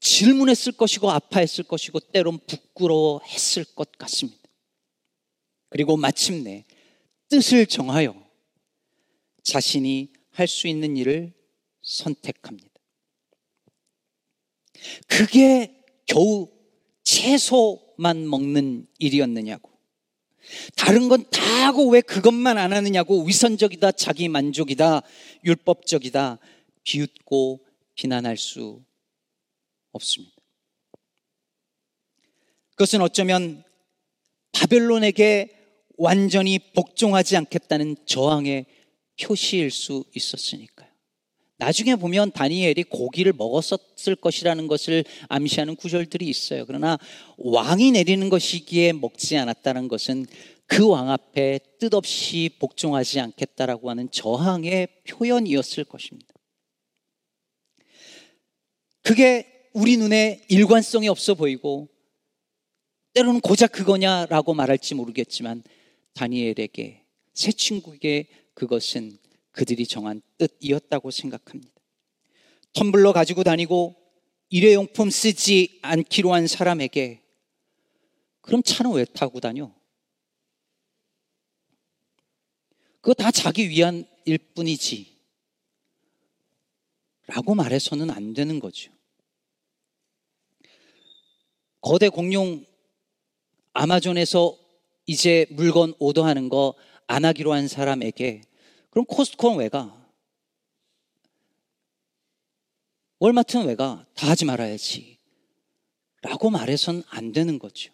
질문했을 0.01 0.73
것이고 0.73 1.09
아파했을 1.09 1.63
것이고 1.63 2.01
때론 2.11 2.39
부끄러워했을 2.45 3.63
것 3.73 3.93
같습니다. 3.93 4.43
그리고 5.69 5.95
마침내 5.95 6.65
뜻을 7.29 7.65
정하여 7.65 8.15
자신이 9.43 10.13
할 10.31 10.47
수 10.47 10.67
있는 10.67 10.97
일을 10.97 11.33
선택합니다. 11.81 12.69
그게 15.07 15.83
겨우 16.05 16.51
채소만 17.03 18.29
먹는 18.29 18.87
일이었느냐고. 18.99 19.71
다른 20.75 21.07
건 21.09 21.23
다 21.31 21.67
하고 21.67 21.89
왜 21.89 22.01
그것만 22.01 22.59
안 22.59 22.73
하느냐고 22.73 23.23
위선적이다, 23.23 23.93
자기 23.93 24.27
만족이다, 24.27 25.01
율법적이다, 25.43 26.37
비웃고 26.83 27.65
비난할 27.95 28.37
수 28.37 28.83
없습니다. 29.91 30.35
그것은 32.71 33.01
어쩌면 33.01 33.63
바벨론에게 34.51 35.64
완전히 35.97 36.59
복종하지 36.59 37.37
않겠다는 37.37 37.95
저항의 38.05 38.65
표시일 39.21 39.71
수 39.71 40.03
있었으니까요. 40.13 40.89
나중에 41.57 41.95
보면 41.95 42.31
다니엘이 42.31 42.83
고기를 42.83 43.31
먹었었을 43.33 44.15
것이라는 44.17 44.67
것을 44.67 45.05
암시하는 45.29 45.77
구절들이 45.77 46.27
있어요. 46.27 46.65
그러나 46.65 46.99
왕이 47.37 47.91
내리는 47.91 48.29
것이기에 48.29 48.91
먹지 48.93 49.37
않았다는 49.37 49.87
것은 49.87 50.25
그 50.67 50.87
왕 50.87 51.11
앞에 51.11 51.59
뜻없이 51.79 52.49
복종하지 52.59 53.19
않겠다라고 53.19 53.89
하는 53.89 54.09
저항의 54.11 54.87
표현이었을 55.07 55.83
것입니다. 55.83 56.33
그게 59.01 59.69
우리 59.73 59.97
눈에 59.97 60.41
일관성이 60.49 61.07
없어 61.07 61.35
보이고 61.35 61.87
때로는 63.13 63.41
고작 63.41 63.71
그거냐라고 63.71 64.53
말할지 64.53 64.95
모르겠지만 64.95 65.63
다니엘에게 66.15 67.05
새 67.33 67.51
친구에게 67.51 68.27
그것은 68.53 69.17
그들이 69.51 69.85
정한 69.85 70.21
뜻이었다고 70.37 71.11
생각합니다. 71.11 71.73
텀블러 72.73 73.13
가지고 73.13 73.43
다니고 73.43 73.95
일회용품 74.49 75.09
쓰지 75.09 75.79
않기로 75.81 76.33
한 76.33 76.47
사람에게 76.47 77.21
그럼 78.41 78.63
차는 78.63 78.93
왜 78.93 79.05
타고 79.05 79.39
다녀? 79.39 79.73
그거 83.01 83.13
다 83.13 83.31
자기 83.31 83.69
위한 83.69 84.05
일 84.25 84.37
뿐이지. 84.37 85.15
라고 87.27 87.55
말해서는 87.55 88.09
안 88.09 88.33
되는 88.33 88.59
거죠. 88.59 88.91
거대 91.81 92.09
공룡 92.09 92.65
아마존에서 93.73 94.57
이제 95.05 95.45
물건 95.51 95.93
오더하는 95.99 96.49
거 96.49 96.73
안 97.07 97.25
하기로 97.25 97.53
한 97.53 97.67
사람에게 97.67 98.41
그럼 98.89 99.05
코스트코는 99.05 99.57
왜 99.57 99.69
가? 99.69 100.05
월마트는 103.19 103.67
왜 103.67 103.75
가? 103.75 104.05
다 104.15 104.29
하지 104.29 104.45
말아야지. 104.45 105.17
라고 106.21 106.49
말해선 106.49 107.03
안 107.09 107.31
되는 107.31 107.59
거죠. 107.59 107.91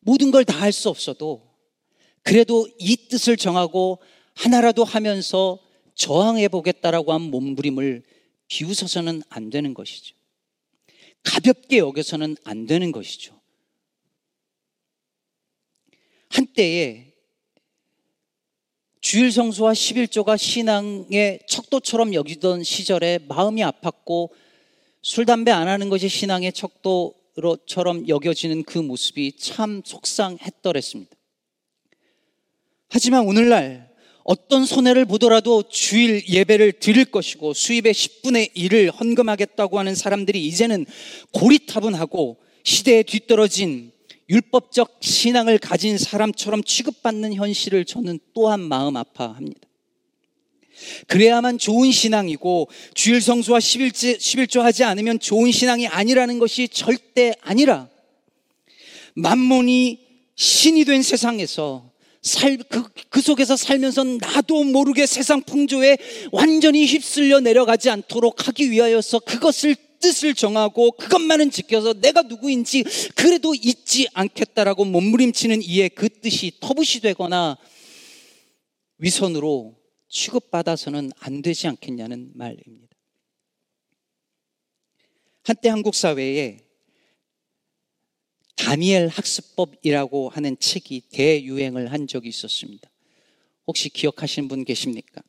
모든 0.00 0.30
걸 0.30 0.44
다 0.44 0.58
할 0.58 0.72
수 0.72 0.88
없어도 0.88 1.46
그래도 2.22 2.66
이 2.78 2.96
뜻을 3.08 3.36
정하고 3.36 3.98
하나라도 4.34 4.84
하면서 4.84 5.58
저항해 5.94 6.48
보겠다라고 6.48 7.12
한 7.12 7.20
몸부림을 7.22 8.02
비웃어서는 8.48 9.22
안 9.28 9.50
되는 9.50 9.74
것이죠. 9.74 10.16
가볍게 11.22 11.78
여겨서는 11.78 12.36
안 12.44 12.66
되는 12.66 12.92
것이죠. 12.92 13.39
한때에 16.30 17.12
주일 19.00 19.32
성수와 19.32 19.72
11조가 19.72 20.38
신앙의 20.38 21.40
척도처럼 21.48 22.14
여기던 22.14 22.62
시절에 22.62 23.18
마음이 23.28 23.62
아팠고 23.62 24.30
술, 25.02 25.26
담배 25.26 25.50
안 25.50 25.66
하는 25.66 25.88
것이 25.88 26.08
신앙의 26.08 26.52
척도처럼 26.52 28.08
여겨지는 28.08 28.62
그 28.62 28.78
모습이 28.78 29.32
참 29.38 29.82
속상했더랬습니다. 29.84 31.16
하지만 32.88 33.26
오늘날 33.26 33.90
어떤 34.22 34.64
손해를 34.64 35.06
보더라도 35.06 35.64
주일 35.68 36.28
예배를 36.28 36.72
드릴 36.72 37.06
것이고 37.06 37.54
수입의 37.54 37.92
10분의 37.92 38.54
1을 38.54 39.00
헌금하겠다고 39.00 39.78
하는 39.78 39.94
사람들이 39.94 40.46
이제는 40.46 40.86
고리타분하고 41.32 42.36
시대에 42.62 43.02
뒤떨어진 43.02 43.92
율법적 44.30 44.98
신앙을 45.00 45.58
가진 45.58 45.98
사람처럼 45.98 46.62
취급받는 46.62 47.34
현실을 47.34 47.84
저는 47.84 48.20
또한 48.32 48.60
마음 48.60 48.96
아파합니다. 48.96 49.60
그래야만 51.08 51.58
좋은 51.58 51.90
신앙이고 51.90 52.68
주일 52.94 53.20
성수와 53.20 53.58
11조, 53.58 54.18
11조 54.18 54.60
하지 54.60 54.84
않으면 54.84 55.18
좋은 55.18 55.50
신앙이 55.52 55.88
아니라는 55.88 56.38
것이 56.38 56.68
절대 56.68 57.34
아니라 57.42 57.88
만몬이 59.14 59.98
신이 60.36 60.84
된 60.84 61.02
세상에서 61.02 61.90
살, 62.22 62.56
그, 62.68 62.84
그 63.08 63.20
속에서 63.20 63.56
살면서 63.56 64.04
나도 64.04 64.64
모르게 64.64 65.06
세상 65.06 65.42
풍조에 65.42 65.98
완전히 66.32 66.86
휩쓸려 66.86 67.40
내려가지 67.40 67.90
않도록 67.90 68.46
하기 68.46 68.70
위하여서 68.70 69.20
그것을 69.20 69.74
뜻을 70.00 70.34
정하고 70.34 70.92
그것만은 70.92 71.50
지켜서 71.50 71.92
내가 71.92 72.22
누구인지 72.22 72.84
그래도 73.14 73.54
잊지 73.54 74.08
않겠다라고 74.12 74.84
몸부림치는 74.84 75.62
이에 75.62 75.88
그 75.88 76.08
뜻이 76.08 76.52
터부시 76.60 77.00
되거나 77.00 77.56
위선으로 78.98 79.76
취급받아서는 80.08 81.12
안 81.20 81.42
되지 81.42 81.68
않겠냐는 81.68 82.32
말입니다. 82.34 82.96
한때 85.42 85.68
한국 85.68 85.94
사회에 85.94 86.58
다니엘 88.56 89.08
학습법이라고 89.08 90.28
하는 90.28 90.56
책이 90.58 91.02
대유행을 91.12 91.92
한 91.92 92.06
적이 92.06 92.28
있었습니다. 92.28 92.90
혹시 93.66 93.88
기억하시는 93.88 94.48
분 94.48 94.64
계십니까? 94.64 95.22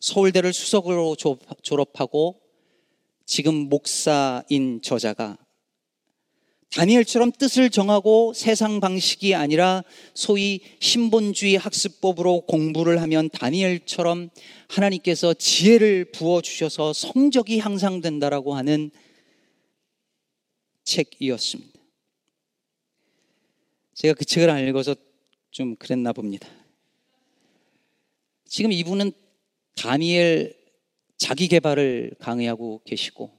서울대를 0.00 0.52
수석으로 0.52 1.16
졸업하고 1.62 2.40
지금 3.28 3.68
목사인 3.68 4.80
저자가 4.80 5.36
다니엘처럼 6.70 7.30
뜻을 7.32 7.68
정하고 7.68 8.32
세상 8.32 8.80
방식이 8.80 9.34
아니라 9.34 9.84
소위 10.14 10.60
신본주의 10.80 11.56
학습법으로 11.56 12.46
공부를 12.46 13.02
하면 13.02 13.28
다니엘처럼 13.28 14.30
하나님께서 14.68 15.34
지혜를 15.34 16.06
부어 16.06 16.40
주셔서 16.40 16.94
성적이 16.94 17.58
향상된다라고 17.58 18.54
하는 18.54 18.90
책이었습니다. 20.84 21.78
제가 23.92 24.14
그 24.14 24.24
책을 24.24 24.48
안 24.48 24.66
읽어서 24.66 24.96
좀 25.50 25.76
그랬나 25.76 26.14
봅니다. 26.14 26.48
지금 28.46 28.72
이분은 28.72 29.12
다니엘 29.74 30.57
자기 31.18 31.48
개발을 31.48 32.14
강의하고 32.20 32.80
계시고 32.84 33.30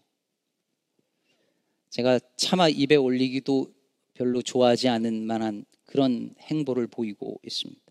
제가 1.90 2.20
차마 2.36 2.70
입에 2.70 2.96
올리기도 2.96 3.74
별로 4.14 4.42
좋아하지 4.42 4.90
않은 4.90 5.26
만한 5.26 5.66
그런 5.86 6.36
행보를 6.40 6.88
보이고 6.88 7.40
있습니다. 7.44 7.82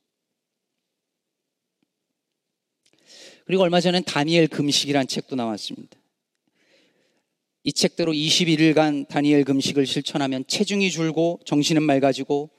그리고 3.47 3.63
얼마 3.63 3.81
전엔 3.81 4.05
다니엘 4.05 4.47
금식이란 4.47 5.07
책도 5.09 5.35
나왔습니다. 5.35 5.99
이 7.65 7.73
책대로 7.73 8.13
21일간 8.13 9.09
다니엘 9.09 9.45
금식을 9.45 9.87
실천하면 9.87 10.45
체중이 10.47 10.91
줄고 10.91 11.41
정신은 11.47 11.83
맑아지고 11.83 12.51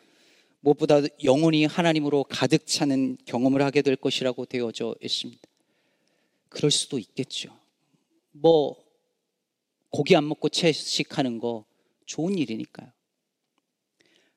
무엇보다 0.61 1.01
영혼이 1.23 1.65
하나님으로 1.65 2.25
가득 2.25 2.65
차는 2.65 3.17
경험을 3.25 3.61
하게 3.61 3.83
될 3.83 3.95
것이라고 3.95 4.45
되어져 4.45 4.95
있습니다. 4.99 5.48
그럴 6.49 6.71
수도 6.71 6.99
있겠죠. 6.99 7.57
뭐 8.31 8.75
고기 9.89 10.15
안 10.15 10.27
먹고 10.27 10.49
채식하는 10.49 11.39
거 11.39 11.65
좋은 12.05 12.37
일이니까요. 12.37 12.91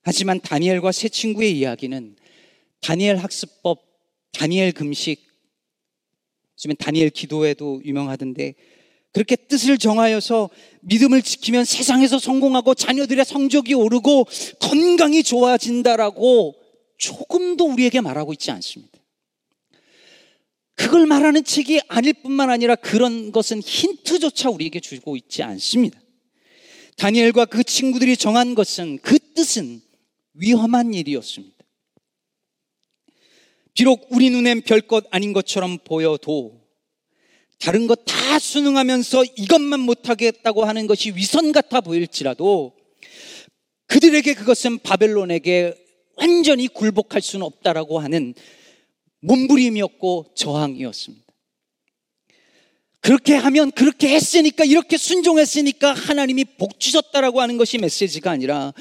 하지만 0.03 0.41
다니엘과 0.41 0.93
세 0.93 1.09
친구의 1.09 1.59
이야기는 1.59 2.17
다니엘 2.81 3.17
학습법, 3.17 3.81
다니엘 4.33 4.73
금식, 4.73 5.33
요즘엔 6.59 6.77
다니엘 6.77 7.11
기도에도 7.11 7.81
유명하던데 7.85 8.55
그렇게 9.13 9.37
뜻을 9.37 9.79
정하여서 9.79 10.51
믿음을 10.81 11.23
지키면 11.23 11.65
세상에서 11.65 12.19
성공하고 12.19 12.75
자녀들의 12.75 13.25
성적이 13.25 13.75
오르고 13.75 14.27
건강이 14.59 15.23
좋아진다라고 15.23 16.55
조금도 16.97 17.67
우리에게 17.67 18.01
말하고 18.01 18.33
있지 18.33 18.51
않습니다. 18.51 18.92
그걸 20.93 21.07
말하는 21.07 21.43
책이 21.43 21.81
아닐 21.89 22.13
뿐만 22.13 22.51
아니라 22.51 22.75
그런 22.75 23.33
것은 23.33 23.63
힌트조차 23.63 24.51
우리에게 24.51 24.79
주고 24.79 25.17
있지 25.17 25.43
않습니다. 25.43 25.99
다니엘과 26.99 27.47
그 27.47 27.65
친구들이 27.65 28.15
정한 28.19 28.55
것은 28.55 28.99
그 28.99 29.19
뜻은 29.19 29.81
위험한 30.35 30.93
일이었습니다. 30.93 31.57
비록 33.73 34.07
우리 34.11 34.29
눈엔 34.29 34.61
별것 34.61 35.07
아닌 35.11 35.33
것처럼 35.33 35.79
보여도 35.79 36.61
다른 37.59 37.87
것 37.87 38.05
다 38.05 38.39
수능하면서 38.39 39.25
이것만 39.39 39.81
못하겠다고 39.81 40.67
하는 40.67 40.87
것이 40.87 41.13
위선 41.17 41.53
같아 41.53 41.81
보일지라도 41.81 42.77
그들에게 43.87 44.35
그것은 44.35 44.79
바벨론에게 44.81 45.75
완전히 46.17 46.69
굴복할 46.69 47.23
수는 47.23 47.47
없다라고 47.47 47.99
하는 47.99 48.35
몸부림이었고 49.23 50.33
저항이었습니다. 50.35 51.23
그렇게 53.01 53.35
하면 53.35 53.73
그렇게 53.73 54.15
했으니까 54.15 54.65
이렇게 54.65 54.97
순종했으니까 54.97 55.93
하나님이 55.93 56.45
복 56.45 56.79
주셨다라고 56.79 57.41
하는 57.41 57.59
것이 57.59 57.79
메시지가 57.79 58.31
아니라 58.31 58.73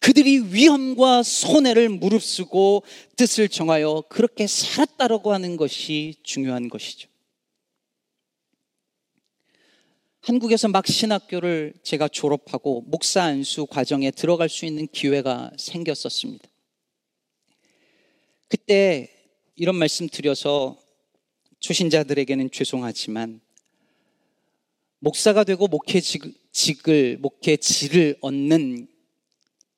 그들이 0.00 0.52
위험과 0.52 1.22
손해를 1.22 1.88
무릅쓰고 1.88 2.84
뜻을 3.16 3.48
정하여 3.48 4.04
그렇게 4.10 4.46
살았다라고 4.46 5.32
하는 5.32 5.56
것이 5.56 6.16
중요한 6.22 6.68
것이죠. 6.68 7.08
한국에서 10.20 10.68
막 10.68 10.86
신학교를 10.86 11.72
제가 11.82 12.08
졸업하고 12.08 12.82
목사 12.82 13.22
안수 13.22 13.64
과정에 13.64 14.10
들어갈 14.10 14.50
수 14.50 14.66
있는 14.66 14.86
기회가 14.88 15.50
생겼었습니다. 15.56 16.46
그때 18.48 19.19
이런 19.62 19.76
말씀 19.76 20.08
드려서 20.08 20.78
초신자들에게는 21.58 22.50
죄송하지만 22.50 23.42
목사가 25.00 25.44
되고 25.44 25.68
목회직을 25.68 27.18
목회질을 27.18 28.16
얻는 28.22 28.88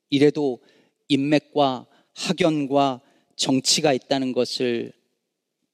이래도 0.08 0.62
인맥과 1.08 1.88
학연과 2.14 3.00
정치가 3.34 3.92
있다는 3.92 4.30
것을 4.30 4.92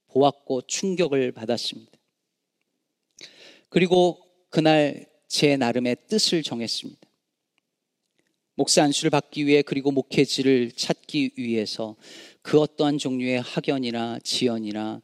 보았고 0.06 0.62
충격을 0.62 1.32
받았습니다. 1.32 1.92
그리고 3.68 4.18
그날 4.48 5.04
제 5.26 5.58
나름의 5.58 5.96
뜻을 6.08 6.42
정했습니다. 6.42 7.06
목사 8.54 8.82
안수를 8.82 9.10
받기 9.10 9.46
위해 9.46 9.60
그리고 9.60 9.90
목회지를 9.90 10.72
찾기 10.72 11.32
위해서 11.36 11.94
그 12.48 12.58
어떠한 12.58 12.96
종류의 12.96 13.42
학연이나 13.42 14.18
지연이나 14.20 15.02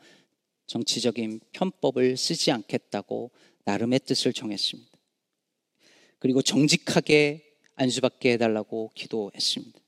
정치적인 0.67 1.41
편법을 1.53 2.17
쓰지 2.17 2.51
않겠다고 2.51 3.33
나름의 3.67 4.01
뜻을 4.07 4.33
정했습니다. 4.33 4.91
그리고 6.21 6.41
정직하게 6.41 7.45
안수받게 7.75 8.33
해달라고 8.33 8.93
기도했습니다. 8.95 9.79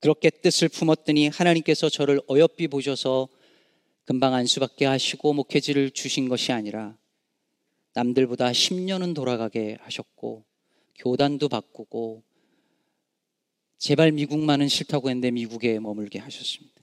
그렇게 0.00 0.30
뜻을 0.30 0.70
품었더니 0.70 1.28
하나님께서 1.28 1.90
저를 1.90 2.22
어여삐 2.30 2.68
보셔서 2.68 3.28
금방 4.06 4.32
안수받게 4.32 4.86
하시고 4.86 5.34
목회지를 5.34 5.90
주신 5.90 6.30
것이 6.30 6.50
아니라 6.50 6.96
남들보다 7.92 8.52
10년은 8.52 9.14
돌아가게 9.14 9.76
하셨고 9.82 10.46
교단도 10.94 11.50
바꾸고 11.50 12.22
제발 13.84 14.12
미국만은 14.12 14.66
싫다고 14.68 15.10
했는데 15.10 15.30
미국에 15.30 15.78
머물게 15.78 16.18
하셨습니다. 16.18 16.74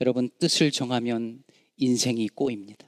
여러분 0.00 0.28
뜻을 0.40 0.72
정하면 0.72 1.44
인생이 1.76 2.26
꼬입니다. 2.30 2.84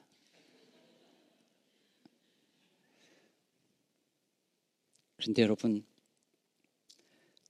그런데 5.16 5.42
여러분 5.42 5.86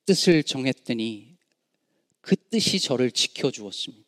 뜻을 0.04 0.42
정했더니 0.42 1.38
그 2.20 2.37
뜻이 2.37 2.78
저를 2.78 3.10
지켜주었습니다. 3.10 4.06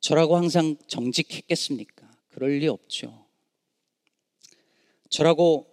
저라고 0.00 0.36
항상 0.36 0.76
정직했겠습니까? 0.88 2.10
그럴 2.30 2.58
리 2.58 2.66
없죠. 2.66 3.28
저라고 5.08 5.72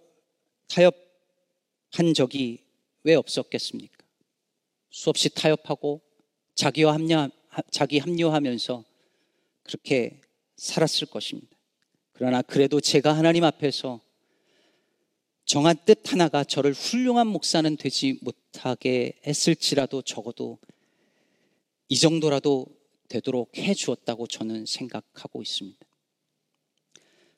타협한 0.68 2.14
적이 2.16 2.67
왜 3.08 3.16
없었겠습니까? 3.16 4.06
수없이 4.90 5.30
타협하고 5.30 6.02
자기와 6.56 6.94
합류, 6.94 7.30
자기 7.72 8.00
합류하면서 8.00 8.84
그렇게 9.64 10.20
살았을 10.58 11.08
것입니다. 11.08 11.56
그러나 12.12 12.42
그래도 12.42 12.82
제가 12.82 13.16
하나님 13.16 13.46
앞에서 13.46 14.02
정한 15.46 15.78
뜻 15.86 16.12
하나가 16.12 16.44
저를 16.44 16.74
훌륭한 16.74 17.28
목사는 17.28 17.78
되지 17.78 18.20
못하게 18.22 19.14
했을지라도 19.26 20.02
적어도 20.02 20.60
이 21.88 21.98
정도라도 21.98 22.66
되도록 23.08 23.58
해 23.58 23.74
주었다고 23.74 24.28
저는 24.28 24.66
생각하고 24.66 25.42
있습니다. 25.42 25.80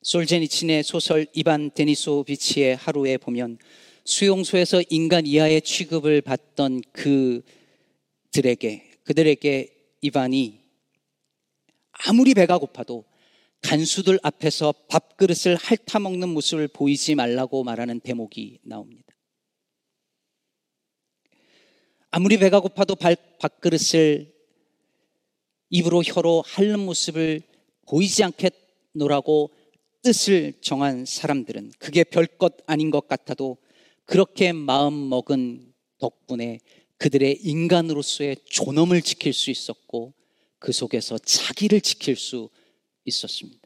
솔제니친의 0.01 0.81
소설 0.81 1.27
이반 1.35 1.69
데니소비치의 1.69 2.75
하루에 2.77 3.17
보면 3.17 3.59
수용소에서 4.05 4.81
인간 4.89 5.25
이하의 5.25 5.61
취급을 5.61 6.21
받던 6.21 6.81
그들에게 8.31 8.89
그들에게 9.03 9.75
이반이 10.01 10.59
아무리 11.91 12.33
배가 12.33 12.57
고파도 12.57 13.05
간수들 13.61 14.19
앞에서 14.23 14.73
밥그릇을 14.87 15.57
핥아먹는 15.57 16.29
모습을 16.29 16.67
보이지 16.69 17.15
말라고 17.15 17.63
말하는 17.63 17.99
대목이 17.99 18.59
나옵니다. 18.63 19.13
아무리 22.11 22.37
배가 22.37 22.59
고파도 22.59 22.95
밥그릇을 22.95 24.33
입으로 25.69 26.01
혀로 26.01 26.43
핥는 26.47 26.79
모습을 26.79 27.41
보이지 27.87 28.23
않겠노라고 28.23 29.51
뜻을 30.01 30.53
정한 30.61 31.05
사람들은 31.05 31.73
그게 31.77 32.03
별것 32.03 32.59
아닌 32.65 32.89
것 32.89 33.07
같아도 33.07 33.57
그렇게 34.09 34.53
마음 34.53 35.07
먹은 35.07 35.71
덕분에 35.99 36.59
그들의 36.97 37.41
인간으로서의 37.43 38.37
존엄을 38.43 39.03
지킬 39.03 39.33
수 39.33 39.51
있었고 39.51 40.15
그 40.57 40.71
속에서 40.71 41.19
자기를 41.19 41.79
지킬 41.81 42.15
수 42.15 42.49
있었습니다. 43.05 43.61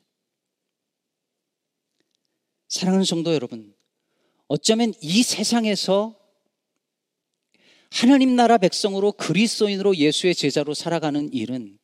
사랑하는 2.67 3.05
성도 3.05 3.33
여러분, 3.33 3.73
어쩌면 4.49 4.93
이 4.99 5.23
세상에서 5.23 6.19
하나님 7.89 8.35
나라 8.35 8.57
백성으로 8.57 9.13
그리스도인으로 9.13 9.95
예수의 9.95 10.35
제자로 10.35 10.73
살아가는 10.73 11.31
일은 11.31 11.79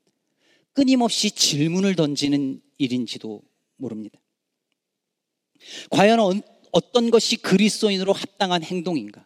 끊임없이 0.73 1.31
질문을 1.31 1.95
던지는 1.95 2.61
일인지도 2.77 3.41
모릅니다. 3.77 4.19
과연 5.91 6.41
어떤 6.71 7.11
것이 7.11 7.37
그리스도인으로 7.37 8.13
합당한 8.13 8.63
행동인가? 8.63 9.25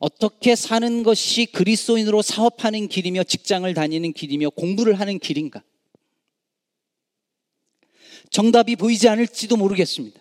어떻게 0.00 0.56
사는 0.56 1.02
것이 1.02 1.46
그리스도인으로 1.46 2.22
사업하는 2.22 2.88
길이며 2.88 3.24
직장을 3.24 3.72
다니는 3.72 4.12
길이며 4.12 4.50
공부를 4.50 4.98
하는 4.98 5.18
길인가? 5.18 5.62
정답이 8.30 8.76
보이지 8.76 9.08
않을지도 9.08 9.56
모르겠습니다. 9.56 10.20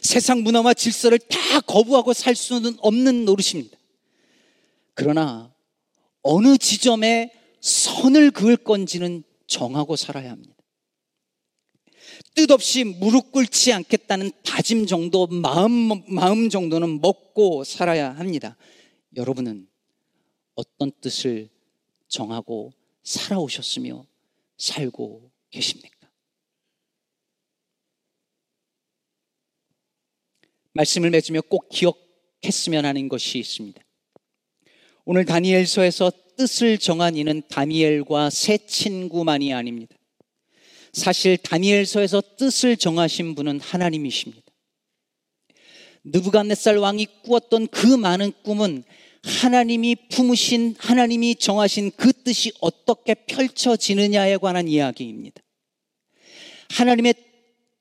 세상 0.00 0.42
문화와 0.42 0.74
질서를 0.74 1.18
다 1.18 1.60
거부하고 1.60 2.12
살 2.12 2.34
수는 2.34 2.76
없는 2.78 3.24
노릇입니다. 3.24 3.76
그러나 4.94 5.52
어느 6.22 6.56
지점에 6.56 7.32
선을 7.60 8.30
그을 8.30 8.56
건지는 8.56 9.22
정하고 9.46 9.96
살아야 9.96 10.30
합니다. 10.30 10.53
뜻없이 12.34 12.84
무릎 12.84 13.30
꿇지 13.32 13.72
않겠다는 13.72 14.32
다짐 14.44 14.86
정도, 14.86 15.26
마음, 15.28 16.02
마음 16.12 16.48
정도는 16.48 17.00
먹고 17.00 17.64
살아야 17.64 18.10
합니다. 18.10 18.56
여러분은 19.16 19.68
어떤 20.54 20.90
뜻을 21.00 21.48
정하고 22.08 22.72
살아오셨으며 23.04 24.04
살고 24.58 25.30
계십니까? 25.50 25.94
말씀을 30.72 31.10
맺으며 31.10 31.40
꼭 31.42 31.68
기억했으면 31.68 32.84
하는 32.84 33.08
것이 33.08 33.38
있습니다. 33.38 33.80
오늘 35.04 35.24
다니엘서에서 35.24 36.10
뜻을 36.36 36.78
정한 36.78 37.16
이는 37.16 37.42
다니엘과 37.48 38.30
세 38.30 38.58
친구만이 38.58 39.54
아닙니다. 39.54 39.96
사실 40.94 41.36
다니엘서에서 41.36 42.22
뜻을 42.38 42.76
정하신 42.76 43.34
분은 43.34 43.60
하나님이십니다. 43.60 44.42
느부갓네살 46.04 46.76
왕이 46.78 47.06
꾸었던 47.24 47.66
그 47.68 47.86
많은 47.86 48.32
꿈은 48.44 48.84
하나님이 49.24 49.96
품으신 50.10 50.76
하나님이 50.78 51.34
정하신 51.36 51.90
그 51.96 52.12
뜻이 52.12 52.52
어떻게 52.60 53.14
펼쳐지느냐에 53.14 54.36
관한 54.36 54.68
이야기입니다. 54.68 55.42
하나님의 56.70 57.14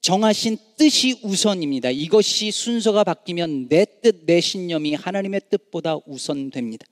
정하신 0.02 0.58
뜻이 0.78 1.20
우선입니다. 1.22 1.92
이것이 1.92 2.52
순서가 2.52 3.04
바뀌면 3.04 3.68
내 3.70 3.86
뜻, 4.02 4.26
내 4.26 4.42
신념이 4.42 4.96
하나님의 4.96 5.42
뜻보다 5.50 5.98
우선됩니다. 6.06 6.86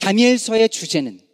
다니엘서의 0.00 0.68
주제는 0.68 1.25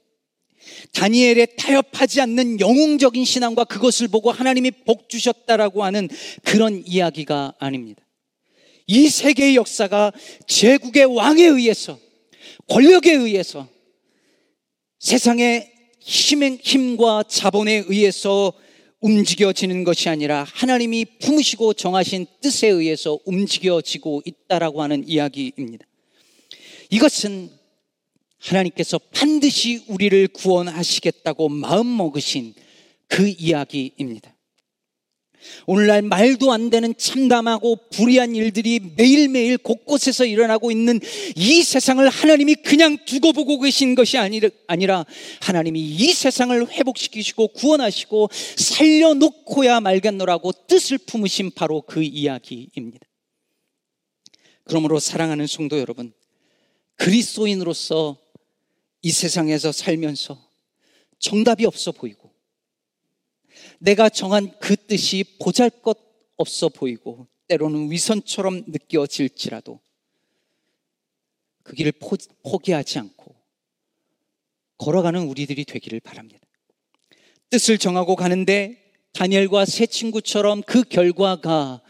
다니엘의 0.92 1.57
타협하지 1.57 2.20
않는 2.20 2.61
영웅적인 2.61 3.25
신앙과 3.25 3.64
그것을 3.64 4.09
보고 4.09 4.31
하나님이 4.31 4.70
복 4.87 5.09
주셨다라고 5.09 5.85
하는 5.85 6.09
그런 6.44 6.83
이야기가 6.87 7.55
아닙니다. 7.59 8.03
이 8.87 9.09
세계의 9.09 9.57
역사가 9.57 10.12
제국의 10.46 11.05
왕에 11.05 11.44
의해서 11.44 11.98
권력에 12.68 13.12
의해서 13.12 13.68
세상의 14.98 15.70
힘, 16.01 16.42
힘과 16.61 17.25
자본에 17.29 17.85
의해서 17.87 18.53
움직여지는 19.01 19.83
것이 19.85 20.09
아니라 20.09 20.44
하나님이 20.53 21.05
품으시고 21.20 21.75
정하신 21.75 22.27
뜻에 22.40 22.68
의해서 22.68 23.18
움직여지고 23.25 24.22
있다라고 24.25 24.83
하는 24.83 25.07
이야기입니다. 25.09 25.85
이것은 26.90 27.51
하나님께서 28.42 28.98
반드시 29.12 29.85
우리를 29.87 30.28
구원하시겠다고 30.28 31.48
마음먹으신 31.48 32.55
그 33.09 33.28
이야기입니다. 33.28 34.35
오늘날 35.66 36.02
말도 36.02 36.52
안 36.52 36.70
되는 36.70 36.94
참담하고 36.96 37.88
불의한 37.90 38.37
일들이 38.37 38.81
매일매일 38.96 39.59
곳곳에서 39.59 40.24
일어나고 40.24 40.70
있는 40.70 41.00
이 41.35 41.62
세상을 41.62 42.09
하나님이 42.09 42.55
그냥 42.57 42.96
두고 43.05 43.33
보고 43.33 43.59
계신 43.59 43.94
것이 43.96 44.18
아니라 44.18 45.05
하나님이 45.40 45.81
이 45.81 46.12
세상을 46.12 46.70
회복시키시고 46.70 47.48
구원하시고 47.48 48.31
살려놓고야 48.57 49.81
말겠노라고 49.81 50.52
뜻을 50.68 50.98
품으신 50.98 51.50
바로 51.55 51.83
그 51.83 52.02
이야기입니다. 52.02 53.07
그러므로 54.64 55.00
사랑하는 55.00 55.48
성도 55.48 55.78
여러분, 55.81 56.12
그리스도인으로서 56.96 58.21
이 59.03 59.11
세상에서 59.11 59.73
살면서 59.73 60.49
정답이 61.19 61.67
없어 61.67 61.93
보이고 61.93 62.33
내가 63.79 64.09
정한 64.09 64.57
그 64.61 64.77
뜻이 64.77 65.25
보잘 65.41 65.71
것 65.71 65.99
없어 66.37 66.69
보이고 66.69 67.27
때로는 67.49 67.91
위선처럼 67.91 68.65
느껴질지라도 68.69 69.81
그 71.62 71.75
길을 71.75 71.93
포기하지 72.43 72.99
않고 72.99 73.35
걸어가는 74.79 75.23
우리들이 75.29 75.65
되기를 75.65 76.01
바랍니다. 76.01 76.45
뜻을 77.51 77.79
정하고 77.79 78.17
가는데 78.17 78.83
다니엘과 79.12 79.67
새 79.67 79.87
친구처럼 79.87 80.62
그 80.62 80.83
결과가 80.83 81.83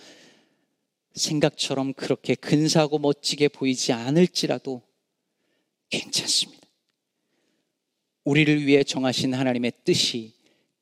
생각처럼 1.14 1.94
그렇게 1.94 2.34
근사하고 2.34 2.98
멋지게 2.98 3.48
보이지 3.48 3.92
않을지라도 3.92 4.82
괜찮습니다. 5.88 6.61
우리를 8.24 8.66
위해 8.66 8.84
정하신 8.84 9.34
하나님의 9.34 9.72
뜻이 9.84 10.34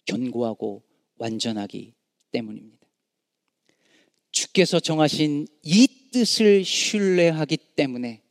견고하고 0.04 0.82
완전하기 1.16 1.94
때문입니다. 2.32 2.86
주께서 4.30 4.80
정하신 4.80 5.46
이 5.62 5.88
뜻을 6.12 6.64
신뢰하기 6.64 7.56
때문에 7.76 8.22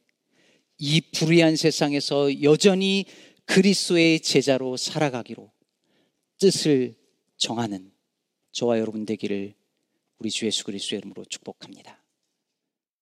이 0.77 1.01
불의한 1.01 1.55
세상에서 1.55 2.41
여전히 2.41 3.05
그리스도의 3.45 4.21
제자로 4.21 4.77
살아가기로 4.77 5.51
뜻을 6.39 6.95
정하는 7.37 7.91
저와 8.51 8.79
여러분 8.79 9.05
되기를 9.05 9.53
우리 10.19 10.29
주 10.29 10.45
예수 10.45 10.63
그리스도의 10.63 10.99
이름으로 10.99 11.25
축복합니다. 11.25 11.98